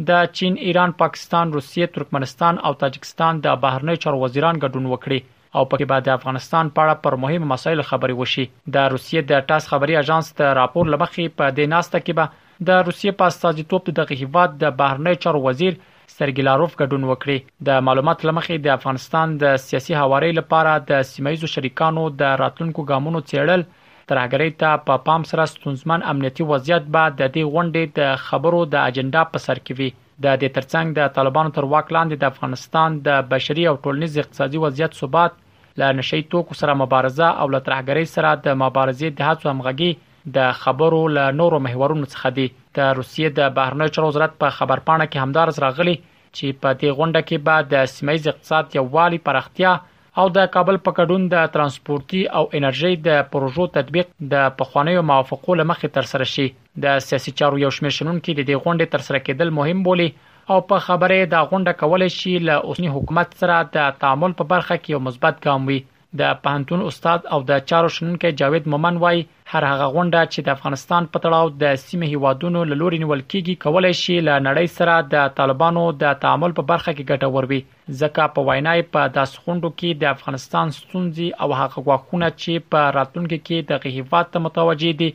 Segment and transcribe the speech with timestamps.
[0.08, 5.18] د چین، ایران، پاکستان، روسیې، ترکمنستان او تاجکستان د بهرنی چارو وزیران ګډون وکړي
[5.58, 8.44] او پکې بعد افغانستان په اړه پر مهمه مسایل خبري وشي
[8.76, 13.18] د روسیې د ټاس خبري اژانس ته راپور لمخې په دیناسته کې به د روسیې
[13.20, 18.74] په استازیتوب دغه هیواد د بهرنی چارو وزیر سرګیلاروف ګډون وکړي د معلومات لمخې د
[18.78, 23.70] افغانستان د سیاسي هواري لپاره د سیمایزو شریکانو د راتلونکو ګامونو څېړل
[24.12, 28.60] ترهګرۍ ته په پا پام سره ستونزمن امنیتي وضعیت به د دې غونډې د خبرو
[28.72, 29.86] د اجنډا په سر کې وي
[30.24, 34.60] د دې ترڅنګ د طالبانو تر واک لاندې د افغانستان د بشري او ټولنیز اقتصادي
[34.64, 35.38] وضعیت ثبات
[35.82, 39.92] له نشي توکو سره مبارزه او له ترهګرۍ سره د مبارزې د هڅو همغږي
[40.36, 42.46] د خبرو له نورو محورونو څخه دي
[42.80, 47.24] د روسیې د بهرنی چارو وزارت په خبرپاڼه کې همدارس راغلي چې په دې غونډه
[47.28, 49.72] کې به د سیمه ایز اقتصاد یووالي پرختیا
[50.20, 55.54] او د کابل په کډون د ترانسپورتي او انرژي د پروژو تطبیق د پخوانیو موافقو
[55.60, 56.44] لمخې تر سره شي
[56.84, 60.08] د سیاسي چارو یو شمېر شنونکو د دې غونډې تر سره کېدل مهم بولي
[60.52, 64.74] او په خبره دا غونډه کول شي له اوسنی حکومت سره د تعامل په برخه
[64.82, 65.80] کې یو مثبت ګام وي
[66.20, 69.18] د پانتون استاد او د چارو شنونکو جاوید مومن وای
[69.52, 73.94] هر هغه غونډه چې د افغانستان په تړاو د سیمه هیوادونو لوري نیول کیږي کولای
[74.02, 77.60] شي له نړۍ سره د طالبانو د تعامل په برخه کې ګټور وي
[78.00, 82.80] ځکه په واینای په داس خوندو کې د افغانستان ستونزې او هغه غواخونه چې په
[82.98, 85.10] راتلونکي کې د غیبات متوجې دي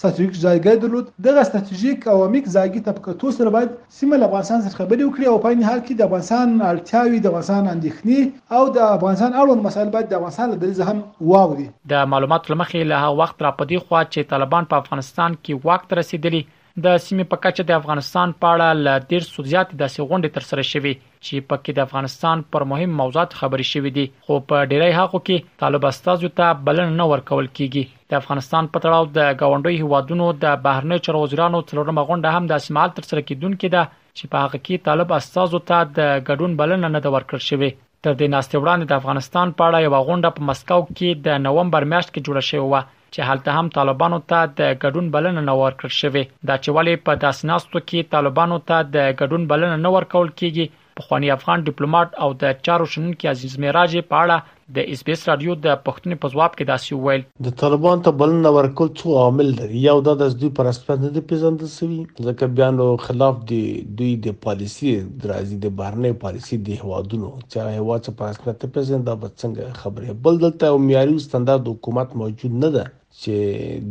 [0.00, 4.78] ستراتیژیک ځایګه درلود دغه ستراتیژیک او عمیق ځایګه طبقاتو سره باید سیمه له افغانستان سره
[4.80, 9.38] خبرې وکړي او په نهایت کې د افغانستان اړتیاوي د افغانستان اندېښنې او د افغانستان
[9.42, 11.02] اړوند مسایل باید د افغانستان له دلیل هم
[11.34, 15.98] واوري د معلوماتو لمخې له وخت را پدې خوا چې طالبان په افغانستان کې وخت
[16.02, 16.44] رسیدلی
[16.84, 20.44] د سیمې په کچه د افغانستان په اړه ل ډیر سو زیات داسې غونډې تر
[20.48, 20.92] سره شوې
[21.26, 25.54] چې پکې د افغانستان پر مهم موضوعات خبرې شوې دي خو په ډیری هغو کې
[25.62, 30.60] طالب استازو ته بلنه نه ورکول کیږي د افغانستان په تړاو د گاونډي هوادونو د
[30.68, 33.88] بهرنی چارو وزیرانو څلورمه غونډه هم د سیمال تر سره کیدونکې ده
[34.18, 37.72] چې په هغه کې طالب استازو ته د ګډون بلنه نه ورکړ شوې
[38.04, 41.82] تر دې ناستې وړاندې د افغانستان په اړه یو غونډه په مسکو کې د نومبر
[41.92, 42.74] میاشت کې جوړه شوې و
[43.14, 47.12] چې هلته هم طالبانو ته د ګډون بلنه نه ورکړ شوې دا چې ولې په
[47.24, 50.64] داس ناستو کې طالبانو ته د ګډون بلنه نه ورکول کیږي
[50.96, 54.36] په خواني افغان ډیپلوماټ او د چارو شنن کې عزیز میراج په اړه
[54.74, 58.10] د اس بي اس رادیو د پښتون په جواب کې داسې ویل د طالبان ته
[58.22, 62.00] بلنه ورکول څو عامل لري یو دا د دوی پر اساس نه دی پیژندل شوی
[62.26, 63.60] ځکه بیان او خلاف دی
[64.00, 64.90] دوی د پالیسی
[65.24, 69.54] درازي د بهرنۍ پالیسی د هوادونو چې هوا څه پر اساس نه پیژندا بچنګ
[69.84, 72.84] خبره بل دلته او معیاري ستاندارد حکومت موجود نه ده
[73.24, 73.34] چې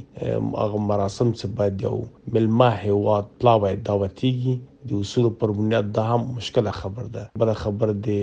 [0.65, 1.97] هغه مراسم چې باید یو
[2.35, 7.89] ملما هیواد پلاوی دعوتيږي د اصول پر بنیاد دا هم مشکله خبر ده بل خبر
[8.07, 8.21] دی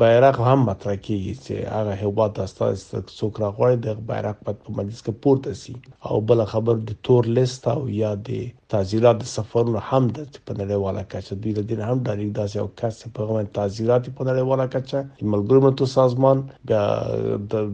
[0.00, 5.12] بیرغ هم مطرح کیږي چې هغه هیواد استاد څوک راغوري د بیرغ په مجلس کې
[5.22, 5.74] پورته سي
[6.10, 10.52] او بل خبر د تور لیست او یا د تعزیرات د سفرونو هم د په
[10.60, 14.28] نړیواله کچه دوی د دین هم د لیک داسې او کس په غوښتن تعزیرات په
[14.28, 15.00] نړیواله کچه
[15.36, 16.38] ملګرو ملتونو سازمان
[16.70, 16.84] بیا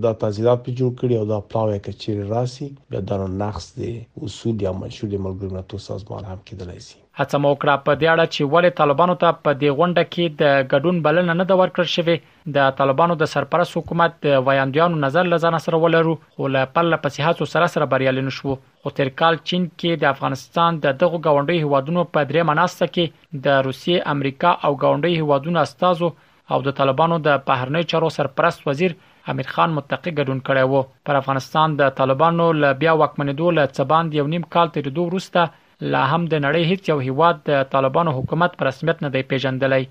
[0.03, 3.93] د تعزیرات په جوړ کړي او دا پلاوی کچې راسي بیا د نقص دي
[4.27, 8.09] اصول یا منشور د ملګرو ملتونو سازمان هم کېدلای شي هڅه مو کړه په دې
[8.11, 11.85] اړه چې ولې طالبانو ته په دې غونډه کې د ګډون بلنه نه د ورکړ
[11.95, 12.17] شوې
[12.57, 17.49] د طالبانو د سرپرست حکومت ویاندیانو نظر لزان سره ولرو خو له پله پسې هڅو
[17.55, 18.55] سره سره بریالي نشو
[18.85, 23.63] خو ترکال چین کې د افغانستان د دغه غونډې هوادونو په درې مناسته کې د
[23.69, 26.11] روسیې امریکا او غونډې هوادونو استادو
[26.55, 28.95] او د طالبانو د بهرنی چارو سرپرست وزیر
[29.35, 34.17] امیر خان متقی ګډون کړی وو پر افغانستان د طالبانو ل بیا وکمنیدو ل څباند
[34.21, 35.43] یو نیم کال تر دوه وروسته
[35.89, 39.85] لا هم د نړۍ هیڅ یو هیواد د طالبانو حکومت په رسمیت نه دی پیژندلی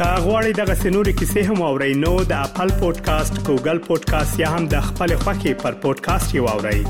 [0.00, 4.84] کاغوري دغه سنوري کیسې هم او رینو د خپل پودکاسټ ګوګل پودکاسټ یا هم د
[4.90, 6.80] خپل خاكي پر پودکاسټ یو اورئ